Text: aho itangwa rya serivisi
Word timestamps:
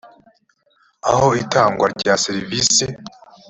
aho 1.11 1.27
itangwa 1.43 1.85
rya 1.99 2.13
serivisi 2.23 2.85